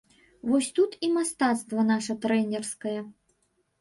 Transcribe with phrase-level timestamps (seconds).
[0.51, 2.99] Вось тут і мастацтва нашае трэнерскае.